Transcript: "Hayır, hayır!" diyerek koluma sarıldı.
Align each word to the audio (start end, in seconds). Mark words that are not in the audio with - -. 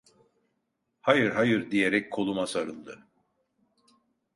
"Hayır, 1.01 1.31
hayır!" 1.31 1.71
diyerek 1.71 2.11
koluma 2.13 2.47
sarıldı. 2.47 2.99